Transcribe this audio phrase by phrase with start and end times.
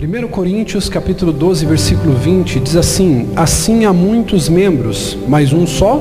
[0.00, 6.00] 1 Coríntios capítulo 12, versículo 20 diz assim: Assim há muitos membros, mas um só,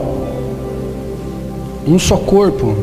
[1.87, 2.77] um só corpo.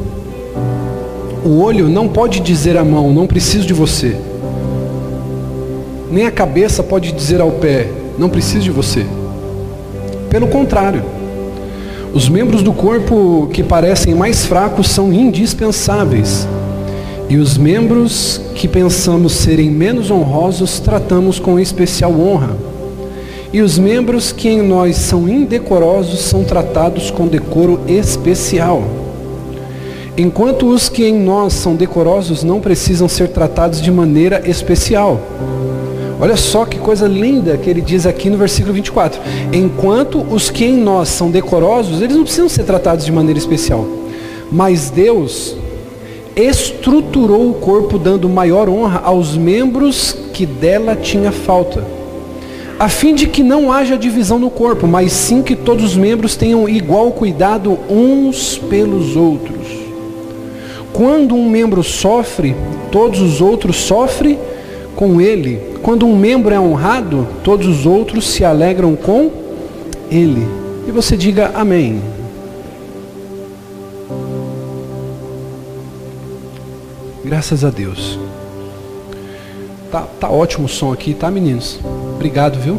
[1.44, 4.16] O olho não pode dizer à mão, não preciso de você.
[6.10, 7.88] Nem a cabeça pode dizer ao pé,
[8.18, 9.06] não preciso de você.
[10.28, 11.04] Pelo contrário,
[12.12, 16.48] os membros do corpo que parecem mais fracos são indispensáveis.
[17.28, 22.56] E os membros que pensamos serem menos honrosos tratamos com especial honra.
[23.52, 28.82] E os membros que em nós são indecorosos são tratados com decoro especial.
[30.16, 35.20] Enquanto os que em nós são decorosos não precisam ser tratados de maneira especial.
[36.20, 39.20] Olha só que coisa linda que ele diz aqui no versículo 24.
[39.52, 43.86] Enquanto os que em nós são decorosos, eles não precisam ser tratados de maneira especial.
[44.52, 45.56] Mas Deus
[46.36, 51.84] estruturou o corpo dando maior honra aos membros que dela tinha falta,
[52.78, 56.34] a fim de que não haja divisão no corpo, mas sim que todos os membros
[56.34, 59.68] tenham igual cuidado uns pelos outros.
[60.92, 62.54] Quando um membro sofre,
[62.90, 64.38] todos os outros sofrem
[64.94, 65.60] com ele.
[65.82, 69.30] Quando um membro é honrado, todos os outros se alegram com
[70.10, 70.46] ele.
[70.86, 72.00] E você diga amém.
[77.24, 78.18] Graças a Deus.
[79.90, 81.80] Tá, tá ótimo o som aqui, tá, meninos?
[82.14, 82.78] Obrigado, viu?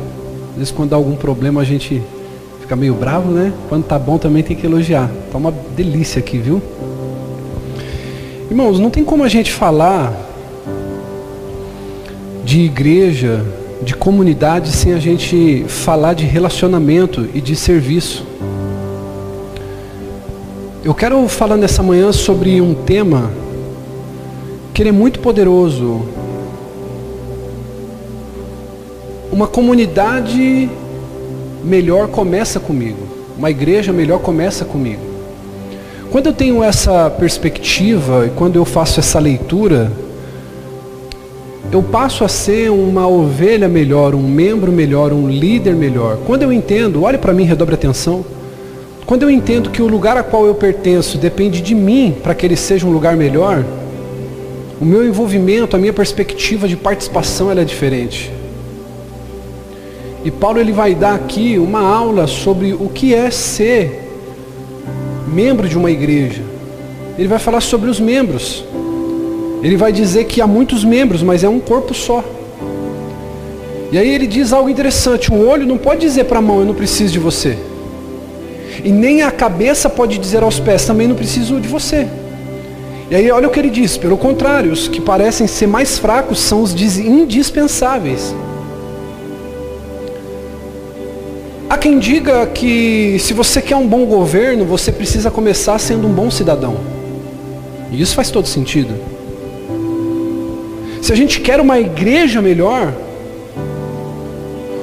[0.52, 2.02] Às vezes quando dá algum problema a gente
[2.61, 3.52] fica meio bravo, né?
[3.67, 5.09] Quando tá bom também tem que elogiar.
[5.31, 6.61] Tá uma delícia aqui, viu?
[8.49, 10.13] Irmãos, não tem como a gente falar
[12.43, 13.43] de igreja,
[13.81, 18.23] de comunidade, sem a gente falar de relacionamento e de serviço.
[20.83, 23.31] Eu quero falar nessa manhã sobre um tema
[24.75, 26.01] que ele é muito poderoso.
[29.31, 30.69] Uma comunidade
[31.63, 33.07] melhor começa comigo.
[33.37, 34.99] Uma igreja melhor começa comigo.
[36.11, 39.89] Quando eu tenho essa perspectiva e quando eu faço essa leitura,
[41.71, 46.17] eu passo a ser uma ovelha melhor, um membro melhor, um líder melhor.
[46.27, 48.25] Quando eu entendo, olhe para mim, redobre atenção.
[49.05, 52.45] Quando eu entendo que o lugar a qual eu pertenço depende de mim para que
[52.45, 53.64] ele seja um lugar melhor,
[54.80, 58.31] o meu envolvimento, a minha perspectiva de participação é diferente.
[60.23, 64.02] E Paulo ele vai dar aqui uma aula sobre o que é ser
[65.27, 66.41] membro de uma igreja.
[67.17, 68.65] Ele vai falar sobre os membros.
[69.61, 72.23] Ele vai dizer que há muitos membros, mas é um corpo só.
[73.91, 76.65] E aí ele diz algo interessante: o olho não pode dizer para a mão, eu
[76.65, 77.58] não preciso de você.
[78.83, 82.08] E nem a cabeça pode dizer aos pés, também não preciso de você.
[83.10, 86.39] E aí olha o que ele diz, pelo contrário, os que parecem ser mais fracos
[86.39, 88.33] são os indispensáveis.
[91.70, 96.11] Há quem diga que se você quer um bom governo, você precisa começar sendo um
[96.11, 96.77] bom cidadão.
[97.92, 98.94] E isso faz todo sentido.
[101.02, 102.92] Se a gente quer uma igreja melhor,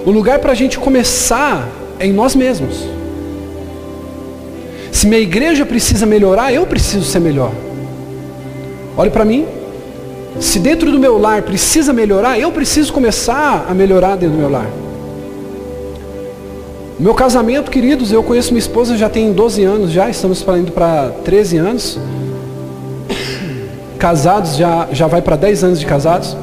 [0.06, 1.68] o lugar para a gente começar
[1.98, 2.86] é em nós mesmos.
[4.92, 7.52] Se minha igreja precisa melhorar, eu preciso ser melhor.
[8.96, 9.46] Olhe para mim.
[10.40, 14.50] Se dentro do meu lar precisa melhorar, eu preciso começar a melhorar dentro do meu
[14.50, 14.66] lar.
[16.98, 21.10] Meu casamento, queridos, eu conheço minha esposa já tem 12 anos já, estamos indo para
[21.24, 21.98] 13 anos.
[23.98, 26.36] Casados já, já vai para 10 anos de casados.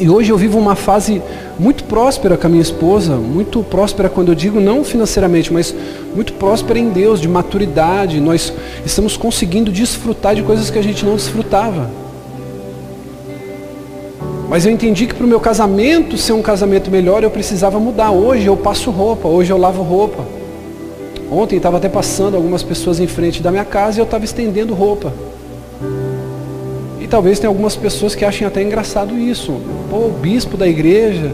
[0.00, 1.20] E hoje eu vivo uma fase
[1.58, 5.74] muito próspera com a minha esposa, muito próspera quando eu digo não financeiramente, mas
[6.14, 8.18] muito próspera em Deus, de maturidade.
[8.18, 8.50] Nós
[8.82, 11.90] estamos conseguindo desfrutar de coisas que a gente não desfrutava.
[14.48, 18.10] Mas eu entendi que para o meu casamento ser um casamento melhor, eu precisava mudar.
[18.10, 20.24] Hoje eu passo roupa, hoje eu lavo roupa.
[21.30, 24.72] Ontem estava até passando algumas pessoas em frente da minha casa e eu estava estendendo
[24.72, 25.12] roupa
[27.10, 29.60] talvez tenha algumas pessoas que achem até engraçado isso.
[29.90, 31.32] Pô, o bispo da igreja,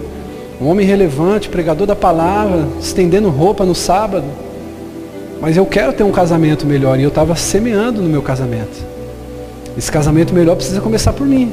[0.61, 4.25] um homem relevante, pregador da palavra, estendendo roupa no sábado.
[5.41, 8.85] Mas eu quero ter um casamento melhor e eu estava semeando no meu casamento.
[9.77, 11.53] Esse casamento melhor precisa começar por mim.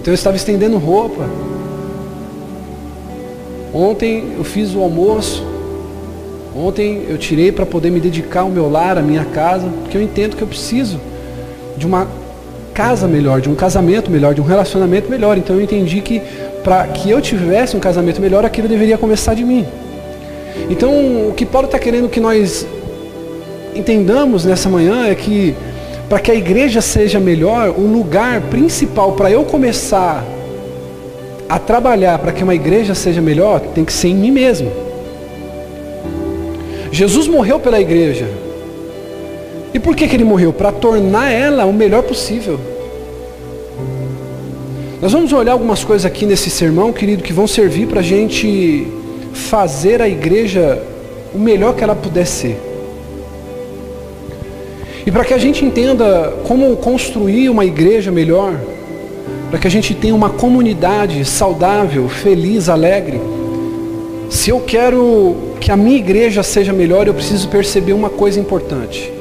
[0.00, 1.28] Então eu estava estendendo roupa.
[3.72, 5.46] Ontem eu fiz o almoço.
[6.56, 10.02] Ontem eu tirei para poder me dedicar ao meu lar, à minha casa, porque eu
[10.02, 11.00] entendo que eu preciso
[11.76, 12.06] de uma
[12.74, 15.38] casa melhor, de um casamento melhor, de um relacionamento melhor.
[15.38, 16.20] Então eu entendi que
[16.64, 19.64] para que eu tivesse um casamento melhor, aquilo deveria começar de mim.
[20.68, 20.90] Então
[21.28, 22.66] o que Paulo está querendo que nós
[23.74, 25.54] entendamos nessa manhã é que
[26.08, 30.24] para que a igreja seja melhor, um lugar principal para eu começar
[31.48, 34.70] a trabalhar para que uma igreja seja melhor, tem que ser em mim mesmo.
[36.90, 38.43] Jesus morreu pela igreja.
[39.74, 40.52] E por que, que ele morreu?
[40.52, 42.60] Para tornar ela o melhor possível.
[45.02, 48.86] Nós vamos olhar algumas coisas aqui nesse sermão, querido, que vão servir para a gente
[49.32, 50.80] fazer a igreja
[51.34, 52.56] o melhor que ela puder ser.
[55.04, 58.58] E para que a gente entenda como construir uma igreja melhor,
[59.50, 63.20] para que a gente tenha uma comunidade saudável, feliz, alegre.
[64.30, 69.13] Se eu quero que a minha igreja seja melhor, eu preciso perceber uma coisa importante.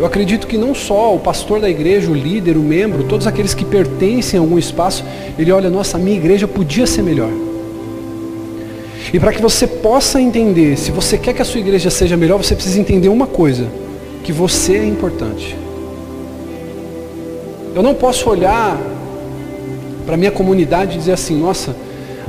[0.00, 3.52] Eu acredito que não só o pastor da igreja, o líder, o membro, todos aqueles
[3.52, 5.04] que pertencem a algum espaço,
[5.38, 7.28] ele olha, nossa, a minha igreja podia ser melhor.
[9.12, 12.42] E para que você possa entender, se você quer que a sua igreja seja melhor,
[12.42, 13.66] você precisa entender uma coisa,
[14.24, 15.54] que você é importante.
[17.74, 18.80] Eu não posso olhar
[20.06, 21.76] para a minha comunidade e dizer assim, nossa,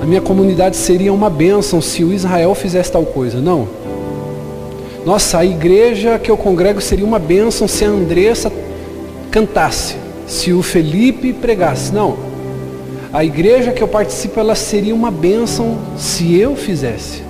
[0.02, 3.40] a minha comunidade seria uma bênção se o Israel fizesse tal coisa.
[3.40, 3.66] Não.
[5.06, 8.52] Nossa, a igreja que eu congrego seria uma bênção se a Andressa
[9.32, 9.96] cantasse,
[10.28, 11.92] se o Felipe pregasse.
[11.92, 12.18] Não.
[13.12, 17.24] A igreja que eu participo, ela seria uma bênção se eu fizesse.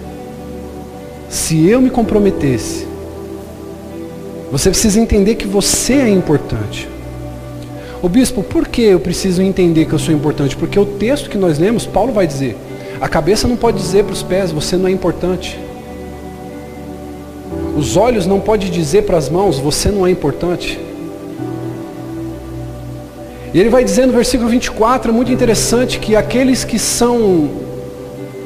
[1.29, 2.85] Se eu me comprometesse.
[4.51, 6.89] Você precisa entender que você é importante.
[8.01, 10.57] O bispo, por que eu preciso entender que eu sou importante?
[10.57, 12.57] Porque o texto que nós lemos, Paulo vai dizer:
[12.99, 15.57] a cabeça não pode dizer para os pés, você não é importante.
[17.81, 20.79] Os olhos não podem dizer para as mãos, você não é importante.
[23.51, 27.49] E ele vai dizer no versículo 24, é muito interessante, que aqueles que são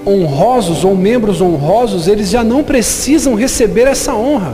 [0.08, 4.54] honrosos ou membros honrosos, eles já não precisam receber essa honra.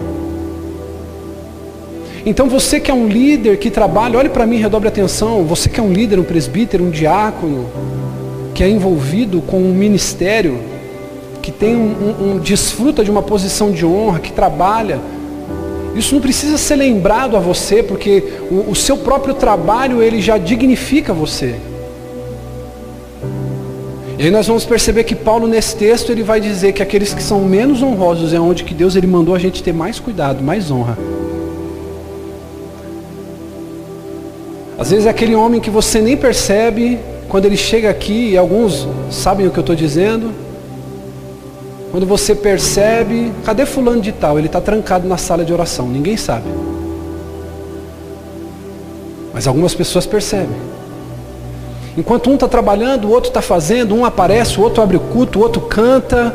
[2.26, 5.44] Então você que é um líder que trabalha, olhe para mim, redobre atenção.
[5.44, 7.68] Você que é um líder, um presbítero, um diácono,
[8.56, 10.71] que é envolvido com um ministério,
[11.42, 15.00] que tem um, um, um desfruta de uma posição de honra, que trabalha.
[15.96, 20.38] Isso não precisa ser lembrado a você, porque o, o seu próprio trabalho ele já
[20.38, 21.56] dignifica você.
[24.18, 27.24] E aí nós vamos perceber que Paulo nesse texto ele vai dizer que aqueles que
[27.24, 30.70] são menos honrosos é onde que Deus ele mandou a gente ter mais cuidado, mais
[30.70, 30.96] honra.
[34.78, 38.88] Às vezes é aquele homem que você nem percebe quando ele chega aqui, e alguns
[39.10, 40.32] sabem o que eu estou dizendo.
[41.92, 44.40] Quando você percebe, cadê fulano de tal?
[44.40, 46.48] Ele está trancado na sala de oração, ninguém sabe.
[49.34, 50.56] Mas algumas pessoas percebem.
[51.98, 55.40] Enquanto um está trabalhando, o outro está fazendo, um aparece, o outro abre o culto,
[55.40, 56.34] o outro canta,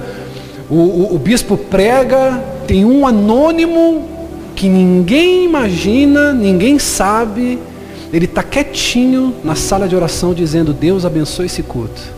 [0.69, 4.05] o, o, o bispo prega, tem um anônimo
[4.55, 7.59] que ninguém imagina, ninguém sabe,
[8.13, 12.17] ele está quietinho na sala de oração dizendo, Deus abençoe esse culto.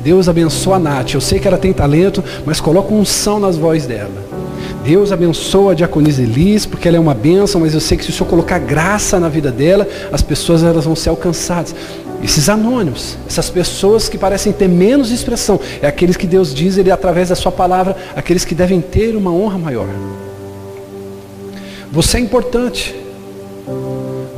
[0.00, 1.14] Deus abençoa a Nath.
[1.14, 4.10] Eu sei que ela tem talento, mas coloca som nas vozes dela.
[4.84, 8.10] Deus abençoa a diaconisa Elis, porque ela é uma bênção, mas eu sei que se
[8.10, 11.74] o Senhor colocar graça na vida dela, as pessoas elas vão ser alcançadas.
[12.22, 16.90] Esses anônimos, essas pessoas que parecem ter menos expressão, é aqueles que Deus diz, ele
[16.90, 19.86] através da sua palavra, aqueles que devem ter uma honra maior.
[21.92, 22.94] Você é importante.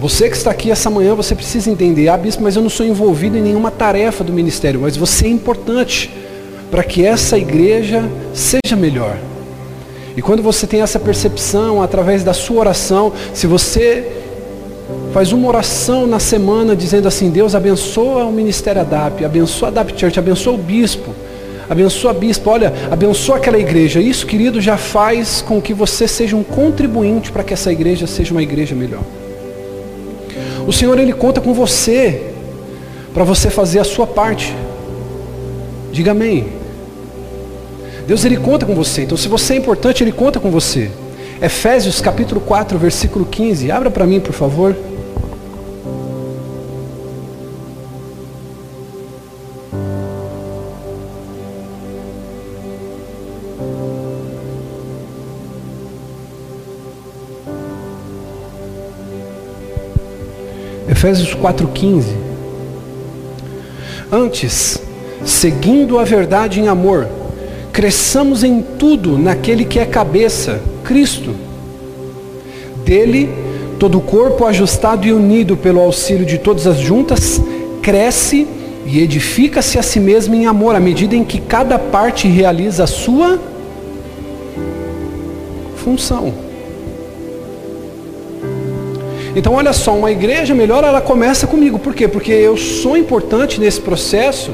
[0.00, 2.86] Você que está aqui essa manhã, você precisa entender, ah, bispo, mas eu não sou
[2.86, 6.10] envolvido em nenhuma tarefa do ministério, mas você é importante
[6.70, 9.18] para que essa igreja seja melhor.
[10.16, 14.10] E quando você tem essa percepção, através da sua oração, se você
[15.12, 20.00] faz uma oração na semana dizendo assim, Deus abençoa o ministério ADAP, abençoa a ADAP
[20.00, 21.14] Church, abençoa o bispo,
[21.68, 24.00] abençoa a bispo, olha, abençoa aquela igreja.
[24.00, 28.32] Isso, querido, já faz com que você seja um contribuinte para que essa igreja seja
[28.32, 29.02] uma igreja melhor.
[30.66, 32.32] O Senhor ele conta com você
[33.12, 34.54] para você fazer a sua parte.
[35.92, 36.48] Diga amém.
[38.06, 39.02] Deus ele conta com você.
[39.02, 40.90] Então se você é importante, ele conta com você.
[41.40, 43.70] Efésios capítulo 4, versículo 15.
[43.70, 44.76] Abra para mim, por favor.
[61.00, 62.04] Efésios 4,15.
[64.12, 64.78] Antes,
[65.24, 67.08] seguindo a verdade em amor,
[67.72, 71.34] cresçamos em tudo naquele que é cabeça, Cristo.
[72.84, 73.30] Dele,
[73.78, 77.40] todo o corpo ajustado e unido pelo auxílio de todas as juntas,
[77.80, 78.46] cresce
[78.84, 82.86] e edifica-se a si mesmo em amor, à medida em que cada parte realiza a
[82.86, 83.40] sua
[85.76, 86.49] função.
[89.40, 91.78] Então, olha só, uma igreja melhor ela começa comigo.
[91.78, 92.06] Por quê?
[92.06, 94.50] Porque eu sou importante nesse processo.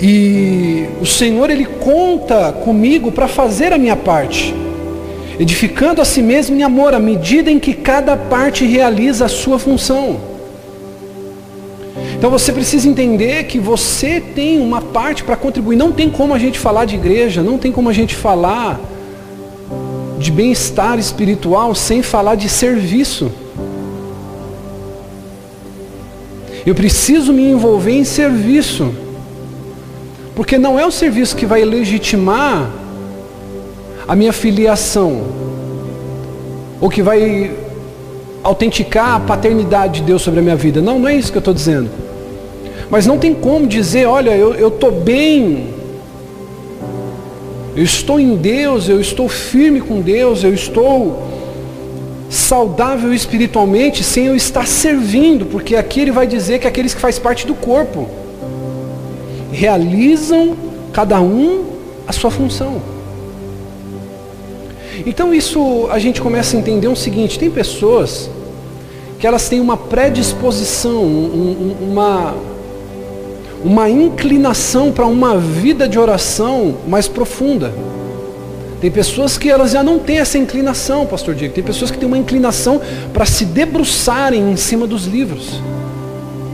[0.00, 4.54] E o Senhor ele conta comigo para fazer a minha parte,
[5.40, 9.58] edificando a si mesmo em amor, à medida em que cada parte realiza a sua
[9.58, 10.20] função.
[12.16, 15.74] Então você precisa entender que você tem uma parte para contribuir.
[15.74, 18.80] Não tem como a gente falar de igreja, não tem como a gente falar
[20.16, 23.32] de bem-estar espiritual sem falar de serviço.
[26.66, 28.92] Eu preciso me envolver em serviço.
[30.34, 32.70] Porque não é o serviço que vai legitimar
[34.06, 35.22] a minha filiação.
[36.80, 37.50] Ou que vai
[38.42, 40.80] autenticar a paternidade de Deus sobre a minha vida.
[40.80, 41.90] Não, não é isso que eu estou dizendo.
[42.90, 45.74] Mas não tem como dizer, olha, eu estou bem,
[47.76, 51.27] eu estou em Deus, eu estou firme com Deus, eu estou
[52.30, 57.18] saudável espiritualmente sem eu estar servindo, porque aqui ele vai dizer que aqueles que faz
[57.18, 58.08] parte do corpo
[59.50, 60.56] realizam
[60.92, 61.64] cada um
[62.06, 62.80] a sua função.
[65.06, 68.28] Então isso a gente começa a entender o seguinte, tem pessoas
[69.18, 72.34] que elas têm uma predisposição, um, uma,
[73.64, 77.72] uma inclinação para uma vida de oração mais profunda.
[78.80, 81.52] Tem pessoas que elas já não têm essa inclinação, pastor Diego.
[81.52, 82.80] Tem pessoas que têm uma inclinação
[83.12, 85.60] para se debruçarem em cima dos livros.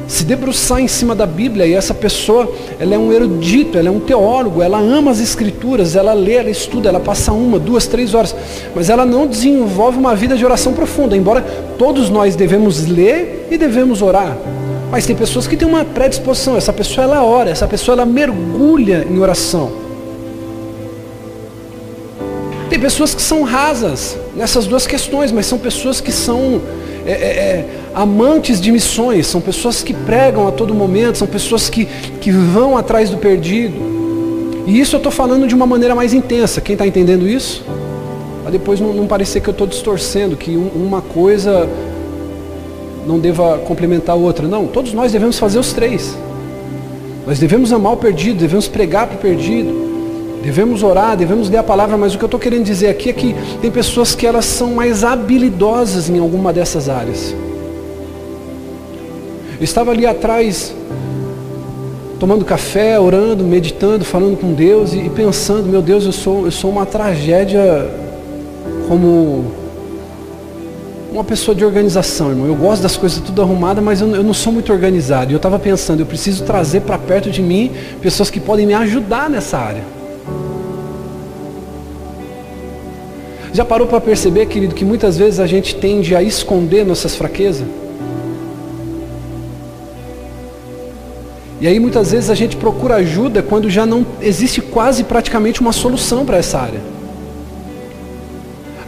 [0.08, 3.90] Se debruçar em cima da Bíblia, e essa pessoa, ela é um erudito, ela é
[3.90, 8.14] um teólogo, ela ama as escrituras, ela lê, ela estuda, ela passa uma, duas, três
[8.14, 8.34] horas,
[8.74, 11.42] mas ela não desenvolve uma vida de oração profunda, embora
[11.78, 14.36] todos nós devemos ler e devemos orar.
[14.90, 19.06] Mas tem pessoas que têm uma predisposição, essa pessoa ela ora, essa pessoa ela mergulha
[19.10, 19.83] em oração.
[22.84, 26.60] Pessoas que são rasas nessas duas questões, mas são pessoas que são
[27.06, 31.70] é, é, é, amantes de missões, são pessoas que pregam a todo momento, são pessoas
[31.70, 31.86] que,
[32.20, 33.74] que vão atrás do perdido.
[34.66, 36.60] E isso eu estou falando de uma maneira mais intensa.
[36.60, 37.64] Quem está entendendo isso?
[38.42, 41.66] Para depois não, não parecer que eu estou distorcendo, que um, uma coisa
[43.06, 44.46] não deva complementar a outra.
[44.46, 46.14] Não, todos nós devemos fazer os três.
[47.26, 49.83] Nós devemos amar o perdido, devemos pregar para o perdido,
[50.44, 53.12] devemos orar, devemos ler a palavra, mas o que eu estou querendo dizer aqui é
[53.14, 57.34] que tem pessoas que elas são mais habilidosas em alguma dessas áreas.
[59.58, 60.74] Eu estava ali atrás,
[62.20, 66.50] tomando café, orando, meditando, falando com Deus e, e pensando, meu Deus, eu sou, eu
[66.50, 67.90] sou uma tragédia
[68.86, 69.46] como
[71.10, 72.46] uma pessoa de organização, irmão.
[72.46, 75.30] Eu gosto das coisas tudo arrumadas, mas eu, eu não sou muito organizado.
[75.30, 77.72] E eu estava pensando, eu preciso trazer para perto de mim
[78.02, 79.93] pessoas que podem me ajudar nessa área.
[83.54, 87.64] Já parou para perceber, querido, que muitas vezes a gente tende a esconder nossas fraquezas?
[91.60, 95.72] E aí muitas vezes a gente procura ajuda quando já não existe quase praticamente uma
[95.72, 96.80] solução para essa área.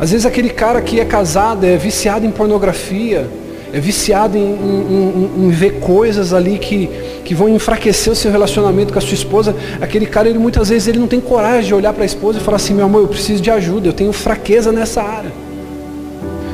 [0.00, 3.30] Às vezes aquele cara que é casado é viciado em pornografia,
[3.72, 6.88] é viciado em, em, em, em, ver coisas ali que,
[7.24, 9.54] que vão enfraquecer o seu relacionamento com a sua esposa.
[9.80, 12.42] Aquele cara, ele muitas vezes ele não tem coragem de olhar para a esposa e
[12.42, 15.32] falar assim, meu amor, eu preciso de ajuda, eu tenho fraqueza nessa área.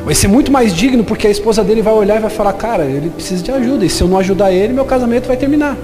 [0.04, 2.84] Vai ser muito mais digno porque a esposa dele vai olhar e vai falar, cara,
[2.84, 5.76] ele precisa de ajuda, e se eu não ajudar ele, meu casamento vai terminar.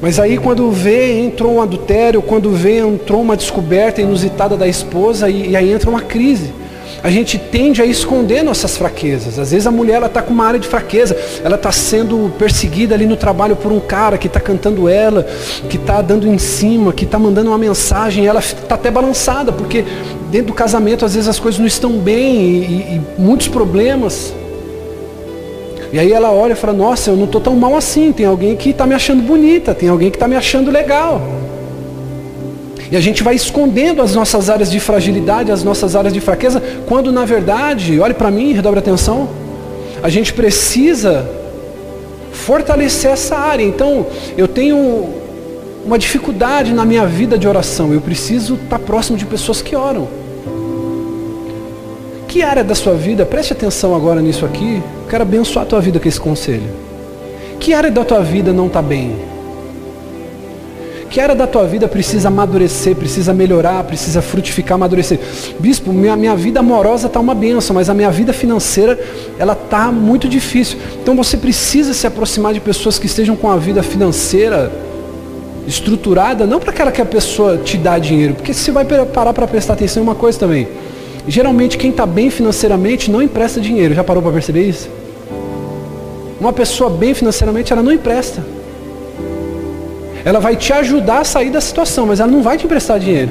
[0.00, 5.30] Mas aí quando vê, entrou um adultério, quando vê, entrou uma descoberta inusitada da esposa
[5.30, 6.52] e, e aí entra uma crise.
[7.04, 9.38] A gente tende a esconder nossas fraquezas.
[9.38, 13.04] Às vezes a mulher está com uma área de fraqueza, ela está sendo perseguida ali
[13.04, 15.26] no trabalho por um cara que está cantando ela,
[15.68, 19.84] que está dando em cima, que está mandando uma mensagem, ela está até balançada, porque
[20.30, 24.32] dentro do casamento às vezes as coisas não estão bem e, e, muitos problemas.
[25.92, 28.56] E aí ela olha e fala, nossa, eu não estou tão mal assim, tem alguém
[28.56, 31.20] que está me achando bonita, tem alguém que está me achando legal.
[32.90, 36.62] E a gente vai escondendo as nossas áreas de fragilidade, as nossas áreas de fraqueza,
[36.86, 39.28] quando na verdade, olhe para mim, redobre atenção,
[40.02, 41.28] a gente precisa
[42.32, 43.64] fortalecer essa área.
[43.64, 45.08] Então, eu tenho
[45.84, 49.76] uma dificuldade na minha vida de oração, eu preciso estar tá próximo de pessoas que
[49.76, 50.08] oram.
[52.28, 56.00] Que área da sua vida, preste atenção agora nisso aqui, quero abençoar a tua vida
[56.00, 56.68] com esse conselho.
[57.60, 59.33] Que área da tua vida não está bem?
[61.14, 65.20] Que área da tua vida precisa amadurecer, precisa melhorar, precisa frutificar, amadurecer?
[65.60, 68.98] Bispo, minha, minha vida amorosa está uma benção, mas a minha vida financeira,
[69.38, 70.76] ela está muito difícil.
[71.00, 74.72] Então você precisa se aproximar de pessoas que estejam com a vida financeira
[75.68, 79.46] estruturada, não para aquela que a pessoa te dá dinheiro, porque você vai parar para
[79.46, 80.66] prestar atenção em uma coisa também.
[81.28, 83.94] Geralmente quem está bem financeiramente não empresta dinheiro.
[83.94, 84.90] Já parou para perceber isso?
[86.40, 88.63] Uma pessoa bem financeiramente, ela não empresta.
[90.24, 93.30] Ela vai te ajudar a sair da situação, mas ela não vai te emprestar dinheiro.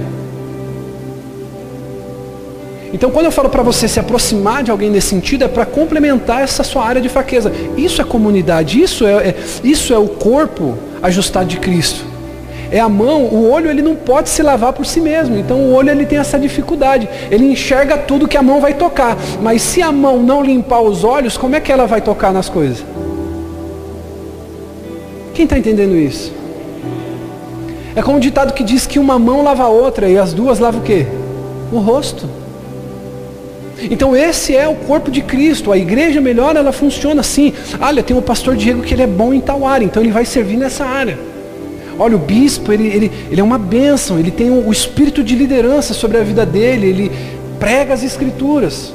[2.94, 6.44] Então, quando eu falo para você se aproximar de alguém nesse sentido, é para complementar
[6.44, 7.52] essa sua área de fraqueza.
[7.76, 12.06] Isso é comunidade, isso é, é, isso é o corpo ajustado de Cristo.
[12.72, 15.36] É a mão, o olho ele não pode se lavar por si mesmo.
[15.38, 17.10] Então o olho ele tem essa dificuldade.
[17.32, 19.18] Ele enxerga tudo que a mão vai tocar.
[19.42, 22.48] Mas se a mão não limpar os olhos, como é que ela vai tocar nas
[22.48, 22.84] coisas?
[25.34, 26.43] Quem está entendendo isso?
[27.96, 30.60] É como um ditado que diz que uma mão lava a outra e as duas
[30.60, 31.06] lavam o quê?
[31.72, 32.28] O rosto.
[33.92, 35.72] Então esse é o corpo de Cristo.
[35.72, 37.54] A igreja melhor, ela funciona assim.
[37.80, 40.26] Olha, tem o pastor Diego que ele é bom em tal área, então ele vai
[40.26, 41.18] servir nessa área.
[42.00, 45.94] Olha, o bispo, ele, ele, ele é uma bênção, ele tem o espírito de liderança
[45.94, 47.12] sobre a vida dele, ele
[47.60, 48.94] prega as escrituras.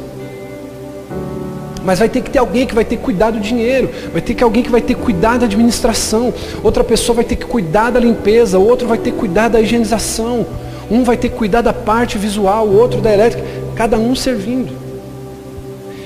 [1.89, 4.35] Mas vai ter que ter alguém que vai ter que cuidar do dinheiro, vai ter
[4.35, 7.89] que alguém que vai ter que cuidar da administração, outra pessoa vai ter que cuidar
[7.89, 10.47] da limpeza, outro vai ter que cuidar da higienização,
[10.91, 13.43] um vai ter que cuidar da parte visual, o outro da elétrica,
[13.75, 14.71] cada um servindo.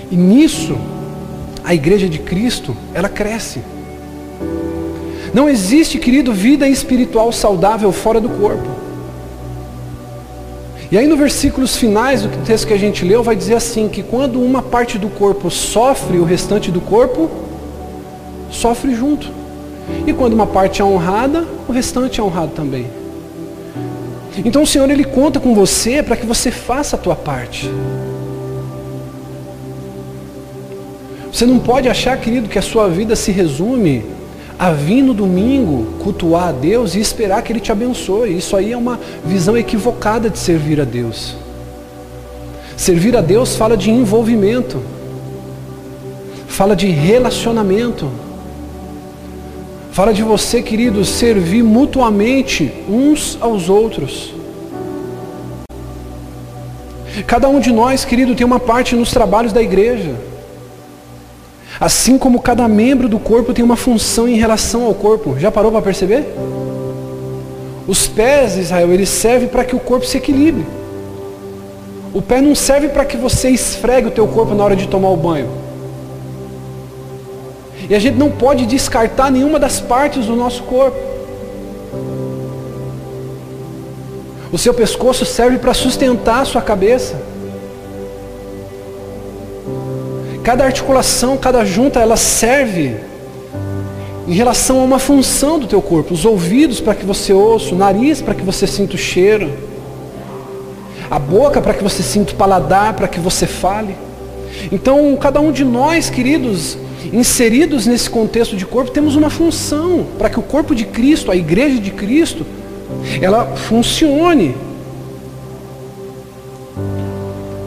[0.08, 0.78] E nisso,
[1.64, 3.60] a igreja de Cristo, ela cresce.
[5.34, 8.81] Não existe, querido, vida espiritual saudável fora do corpo.
[10.92, 14.02] E aí no versículos finais do texto que a gente leu vai dizer assim que
[14.02, 17.30] quando uma parte do corpo sofre, o restante do corpo
[18.50, 19.26] sofre junto.
[20.06, 22.88] E quando uma parte é honrada, o restante é honrado também.
[24.44, 27.70] Então o Senhor ele conta com você para que você faça a tua parte.
[31.32, 34.04] Você não pode achar, querido, que a sua vida se resume
[34.62, 38.36] a vir no domingo cultuar a Deus e esperar que Ele te abençoe.
[38.36, 41.34] Isso aí é uma visão equivocada de servir a Deus.
[42.76, 44.80] Servir a Deus fala de envolvimento,
[46.46, 48.08] fala de relacionamento,
[49.90, 54.32] fala de você, querido, servir mutuamente uns aos outros.
[57.26, 60.14] Cada um de nós, querido, tem uma parte nos trabalhos da igreja.
[61.82, 65.36] Assim como cada membro do corpo tem uma função em relação ao corpo.
[65.36, 66.32] Já parou para perceber?
[67.88, 70.64] Os pés, Israel, eles servem para que o corpo se equilibre.
[72.14, 75.08] O pé não serve para que você esfregue o teu corpo na hora de tomar
[75.08, 75.48] o banho.
[77.90, 80.96] E a gente não pode descartar nenhuma das partes do nosso corpo.
[84.52, 87.31] O seu pescoço serve para sustentar a sua cabeça.
[90.42, 92.96] Cada articulação, cada junta, ela serve
[94.26, 96.14] em relação a uma função do teu corpo.
[96.14, 99.52] Os ouvidos para que você ouça, o nariz para que você sinta o cheiro,
[101.10, 103.94] a boca para que você sinta o paladar, para que você fale.
[104.70, 106.76] Então, cada um de nós, queridos,
[107.12, 111.36] inseridos nesse contexto de corpo, temos uma função para que o corpo de Cristo, a
[111.36, 112.44] igreja de Cristo,
[113.20, 114.54] ela funcione.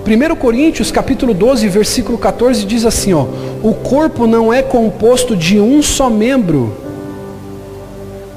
[0.06, 3.26] 1 Coríntios capítulo 12, versículo 14 diz assim, ó:
[3.63, 6.78] O corpo não é composto de um só membro,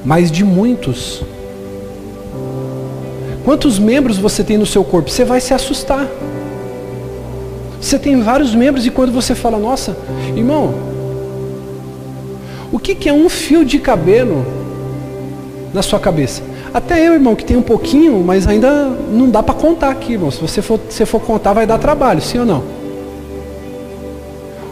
[0.03, 1.23] mas de muitos.
[3.45, 5.11] Quantos membros você tem no seu corpo?
[5.11, 6.07] Você vai se assustar.
[7.81, 9.97] Você tem vários membros e quando você fala, nossa,
[10.35, 10.75] irmão,
[12.73, 14.45] o que, que é um fio de cabelo
[15.73, 16.43] na sua cabeça?
[16.73, 20.31] Até eu, irmão, que tem um pouquinho, mas ainda não dá para contar aqui, irmão.
[20.31, 22.63] Se você for, se for contar, vai dar trabalho, sim ou não?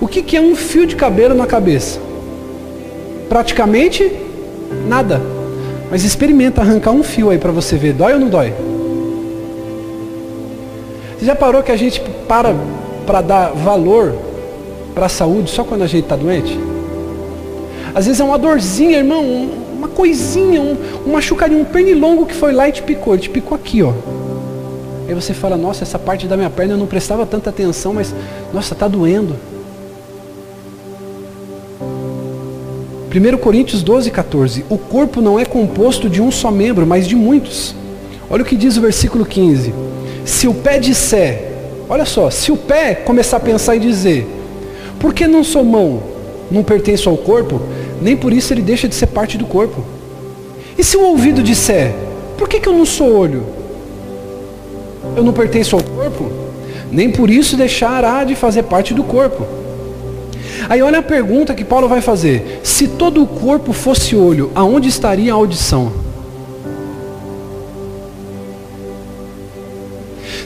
[0.01, 1.99] O que, que é um fio de cabelo na cabeça?
[3.29, 4.13] Praticamente
[4.87, 5.21] nada.
[5.91, 7.93] Mas experimenta arrancar um fio aí para você ver.
[7.95, 8.53] Dói ou não dói?
[11.19, 12.55] Você já parou que a gente para
[13.07, 14.15] para dar valor
[14.95, 16.59] para a saúde só quando a gente está doente?
[17.95, 22.53] Às vezes é uma dorzinha, irmão, uma coisinha, um, um machucadinho, um pernilongo que foi
[22.53, 23.15] lá e te picou.
[23.15, 23.93] Ele te picou aqui, ó.
[25.09, 28.13] Aí você fala, nossa, essa parte da minha perna eu não prestava tanta atenção, mas,
[28.53, 29.37] nossa, está doendo.
[33.15, 34.65] 1 Coríntios 12, 14.
[34.69, 37.75] O corpo não é composto de um só membro, mas de muitos.
[38.29, 39.73] Olha o que diz o versículo 15.
[40.25, 41.53] Se o pé disser,
[41.89, 44.27] olha só, se o pé começar a pensar e dizer,
[44.99, 46.03] por que não sou mão?
[46.51, 47.61] Não pertenço ao corpo?
[48.01, 49.85] Nem por isso ele deixa de ser parte do corpo.
[50.79, 51.95] E se o ouvido disser,
[52.37, 53.45] por que, que eu não sou olho?
[55.17, 56.31] Eu não pertenço ao corpo?
[56.91, 59.47] Nem por isso deixará de fazer parte do corpo.
[60.69, 62.61] Aí olha a pergunta que Paulo vai fazer.
[62.63, 65.93] Se todo o corpo fosse olho, aonde estaria a audição?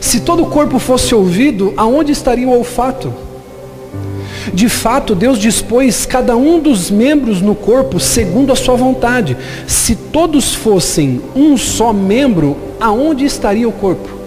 [0.01, 3.13] Se todo o corpo fosse ouvido, aonde estaria o olfato?
[4.53, 9.37] De fato, Deus dispôs cada um dos membros no corpo segundo a sua vontade.
[9.67, 14.21] Se todos fossem um só membro, aonde estaria o corpo?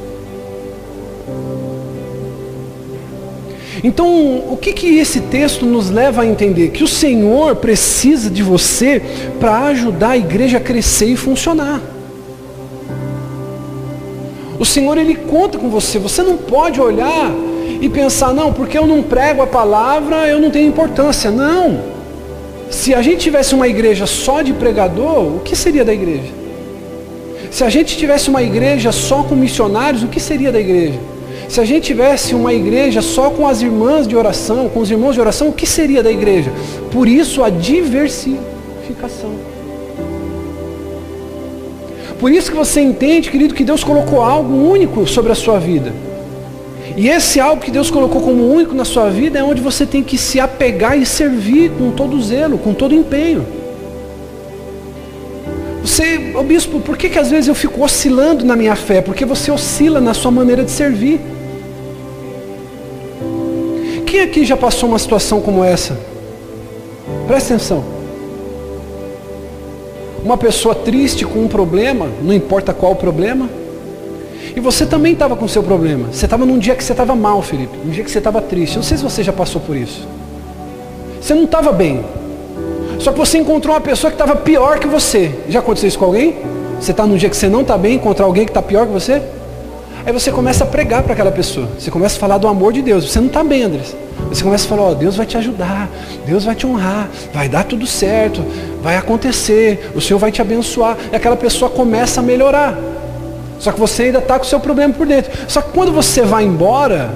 [3.84, 4.08] Então,
[4.50, 6.70] o que, que esse texto nos leva a entender?
[6.70, 9.02] Que o Senhor precisa de você
[9.42, 11.82] para ajudar a igreja a crescer e funcionar.
[14.58, 16.00] O Senhor, Ele conta com você.
[16.00, 17.30] Você não pode olhar
[17.82, 21.32] e pensar, não, porque eu não prego a palavra, eu não tenho importância.
[21.32, 21.80] Não.
[22.70, 26.32] Se a gente tivesse uma igreja só de pregador, o que seria da igreja?
[27.52, 31.00] Se a gente tivesse uma igreja só com missionários, o que seria da igreja?
[31.48, 35.14] Se a gente tivesse uma igreja só com as irmãs de oração, com os irmãos
[35.14, 36.52] de oração, o que seria da igreja?
[36.92, 39.32] Por isso a diversificação.
[42.20, 45.94] Por isso que você entende, querido, que Deus colocou algo único sobre a sua vida.
[46.96, 50.04] E esse algo que Deus colocou como único na sua vida é onde você tem
[50.04, 53.46] que se apegar e servir com todo zelo, com todo empenho.
[55.84, 59.02] Você, oh bispo, por que, que às vezes eu fico oscilando na minha fé?
[59.02, 61.20] Porque você oscila na sua maneira de servir.
[64.06, 66.00] Quem aqui já passou uma situação como essa?
[67.28, 67.84] Presta atenção.
[70.24, 73.50] Uma pessoa triste com um problema, não importa qual o problema,
[74.56, 76.08] e você também estava com seu problema.
[76.12, 77.78] Você estava num dia que você estava mal, Felipe.
[77.86, 78.76] Um dia que você estava triste.
[78.76, 80.08] Eu não sei se você já passou por isso.
[81.22, 82.04] Você não estava bem.
[83.00, 85.32] Só que você encontrou uma pessoa que estava pior que você.
[85.50, 86.38] Já aconteceu isso com alguém?
[86.80, 88.94] Você está num dia que você não está bem, encontrar alguém que está pior que
[88.94, 89.22] você?
[90.06, 91.68] Aí você começa a pregar para aquela pessoa.
[91.80, 93.10] Você começa a falar do amor de Deus.
[93.10, 93.96] Você não está bem, Andrés.
[94.28, 95.90] Você começa a falar, ó, Deus vai te ajudar,
[96.26, 98.44] Deus vai te honrar, vai dar tudo certo,
[98.82, 100.98] vai acontecer, o Senhor vai te abençoar.
[101.12, 102.78] E aquela pessoa começa a melhorar.
[103.60, 105.32] Só que você ainda está com o seu problema por dentro.
[105.48, 107.14] Só que quando você vai embora,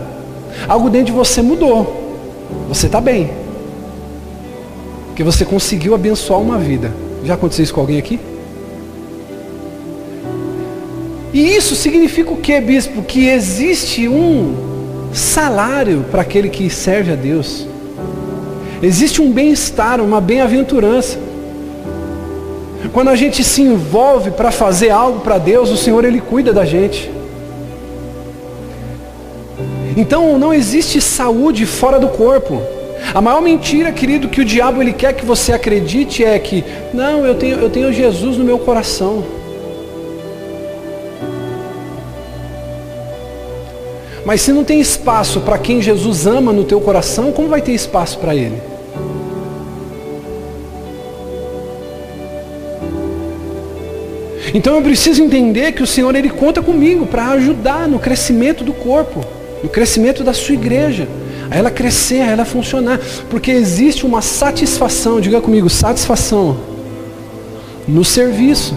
[0.67, 2.17] algo dentro de você mudou.
[2.69, 3.29] Você está bem.
[5.07, 6.91] Porque você conseguiu abençoar uma vida.
[7.23, 8.19] Já aconteceu isso com alguém aqui?
[11.33, 13.03] E isso significa o que, bispo?
[13.03, 14.55] Que existe um
[15.13, 17.67] salário para aquele que serve a Deus.
[18.81, 21.26] Existe um bem-estar, uma bem-aventurança.
[22.93, 26.65] Quando a gente se envolve para fazer algo para Deus, o Senhor ele cuida da
[26.65, 27.11] gente.
[29.95, 32.61] Então não existe saúde fora do corpo.
[33.13, 37.25] A maior mentira, querido, que o diabo ele quer que você acredite é que não,
[37.25, 39.23] eu tenho, eu tenho Jesus no meu coração.
[44.25, 47.71] Mas se não tem espaço para quem Jesus ama no teu coração, como vai ter
[47.71, 48.61] espaço para ele?
[54.53, 58.73] Então eu preciso entender que o Senhor ele conta comigo para ajudar no crescimento do
[58.73, 59.23] corpo,
[59.63, 61.07] no crescimento da sua igreja,
[61.49, 66.57] a ela crescer, a ela funcionar, porque existe uma satisfação, diga comigo, satisfação
[67.87, 68.75] no serviço.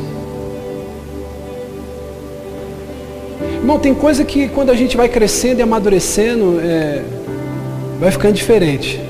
[3.57, 7.03] Irmão, tem coisa que quando a gente vai crescendo e amadurecendo, é,
[7.99, 9.01] vai ficando diferente.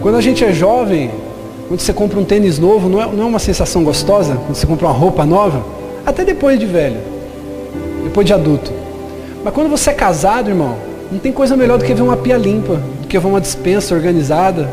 [0.00, 1.10] Quando a gente é jovem,
[1.68, 4.34] quando você compra um tênis novo, não é, não é uma sensação gostosa?
[4.34, 5.64] Quando você compra uma roupa nova?
[6.04, 6.98] Até depois de velho,
[8.04, 8.72] depois de adulto.
[9.44, 10.76] Mas quando você é casado, irmão,
[11.10, 13.94] não tem coisa melhor do que ver uma pia limpa, do que ver uma dispensa
[13.94, 14.68] organizada.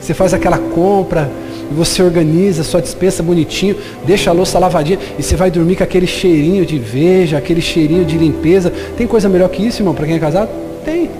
[0.00, 1.30] Você faz aquela compra,
[1.70, 5.84] e você organiza sua dispensa bonitinho, deixa a louça lavadinha e você vai dormir com
[5.84, 8.72] aquele cheirinho de veja, aquele cheirinho de limpeza.
[8.96, 10.50] Tem coisa melhor que isso, irmão, para quem é casado?
[10.84, 11.10] Tem.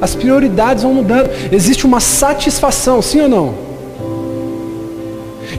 [0.00, 1.28] As prioridades vão mudando.
[1.52, 3.69] Existe uma satisfação, sim ou não?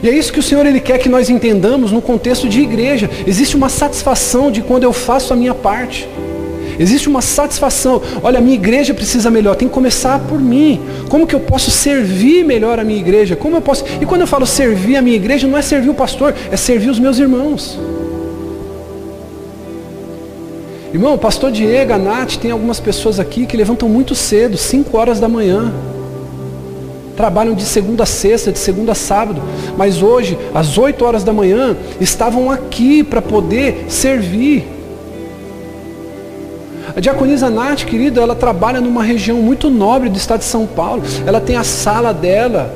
[0.02, 3.10] E é isso que o Senhor ele quer que nós entendamos no contexto de igreja.
[3.26, 6.08] Existe uma satisfação de quando eu faço a minha parte.
[6.78, 8.00] Existe uma satisfação.
[8.22, 9.56] Olha, a minha igreja precisa melhor.
[9.56, 10.80] Tem que começar por mim.
[11.08, 13.36] Como que eu posso servir melhor a minha igreja?
[13.36, 13.84] Como eu posso?
[14.00, 16.90] E quando eu falo servir a minha igreja, não é servir o pastor, é servir
[16.90, 17.78] os meus irmãos.
[20.92, 25.18] Irmão, pastor Diego, a Nath, tem algumas pessoas aqui que levantam muito cedo, 5 horas
[25.18, 25.72] da manhã.
[27.22, 29.40] Trabalham de segunda a sexta, de segunda a sábado.
[29.76, 34.66] Mas hoje, às 8 horas da manhã, estavam aqui para poder servir.
[36.96, 41.04] A diaconisa Nath, querido, ela trabalha numa região muito nobre do estado de São Paulo.
[41.24, 42.74] Ela tem a sala dela.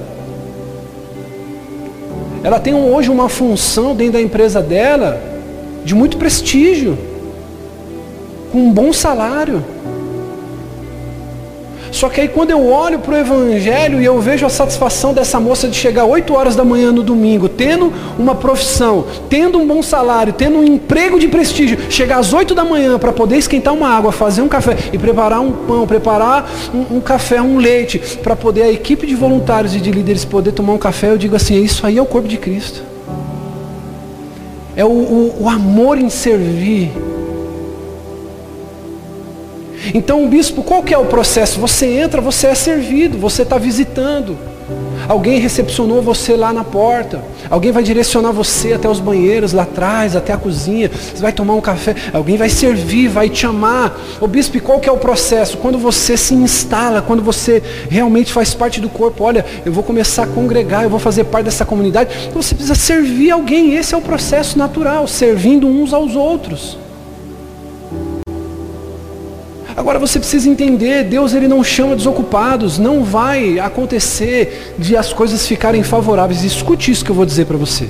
[2.45, 5.21] Ela tem hoje uma função dentro da empresa dela
[5.85, 6.97] de muito prestígio,
[8.53, 9.65] com um bom salário.
[11.97, 15.41] Só que aí quando eu olho para o Evangelho e eu vejo a satisfação dessa
[15.41, 19.83] moça de chegar 8 horas da manhã no domingo, tendo uma profissão, tendo um bom
[19.83, 23.89] salário, tendo um emprego de prestígio, chegar às 8 da manhã para poder esquentar uma
[23.89, 28.37] água, fazer um café e preparar um pão, preparar um, um café, um leite, para
[28.37, 31.63] poder a equipe de voluntários e de líderes poder tomar um café, eu digo assim,
[31.63, 32.83] isso aí é o corpo de Cristo.
[34.77, 36.93] É o, o, o amor em servir
[39.95, 41.61] então, bispo, qual que é o processo?
[41.61, 44.37] Você entra, você é servido, você está visitando.
[45.09, 47.23] Alguém recepcionou você lá na porta.
[47.49, 50.91] Alguém vai direcionar você até os banheiros lá atrás, até a cozinha.
[50.91, 51.95] Você vai tomar um café.
[52.13, 53.97] Alguém vai servir, vai te amar.
[54.21, 55.59] O bispo, qual que é o processo?
[55.59, 59.23] Quando você se instala, quando você realmente faz parte do corpo.
[59.23, 62.31] Olha, eu vou começar a congregar, eu vou fazer parte dessa comunidade.
[62.35, 63.75] Você precisa servir alguém.
[63.75, 66.77] Esse é o processo natural, servindo uns aos outros.
[69.77, 75.47] Agora você precisa entender, Deus ele não chama desocupados, não vai acontecer de as coisas
[75.47, 76.43] ficarem favoráveis.
[76.43, 77.87] Escute isso que eu vou dizer para você.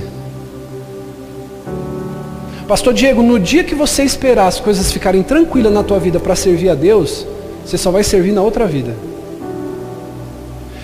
[2.67, 6.35] Pastor Diego, no dia que você esperar as coisas ficarem tranquilas na tua vida para
[6.35, 7.25] servir a Deus,
[7.65, 8.93] você só vai servir na outra vida.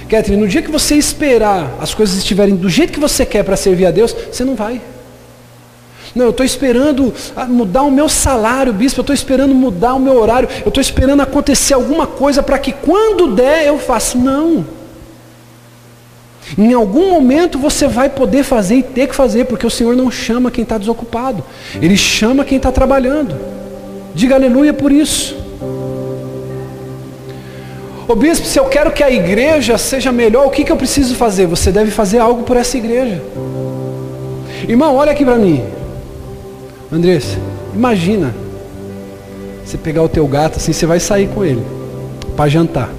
[0.07, 3.57] Catherine, no dia que você esperar as coisas estiverem do jeito que você quer para
[3.57, 4.79] servir a Deus, você não vai.
[6.15, 7.11] Não, eu estou esperando
[7.47, 11.21] mudar o meu salário, bispo, eu estou esperando mudar o meu horário, eu estou esperando
[11.21, 14.17] acontecer alguma coisa para que quando der eu faça.
[14.17, 14.63] Não.
[16.57, 20.11] Em algum momento você vai poder fazer e ter que fazer, porque o Senhor não
[20.11, 21.43] chama quem está desocupado,
[21.81, 23.35] Ele chama quem está trabalhando.
[24.13, 25.35] Diga aleluia por isso.
[28.07, 31.15] Ô bispo, se eu quero que a igreja seja melhor, o que, que eu preciso
[31.15, 31.47] fazer?
[31.47, 33.23] Você deve fazer algo por essa igreja.
[34.67, 35.63] Irmão, olha aqui para mim.
[36.93, 37.39] Andressa,
[37.73, 38.35] imagina
[39.65, 41.63] você pegar o teu gato assim, você vai sair com ele
[42.37, 42.91] para jantar.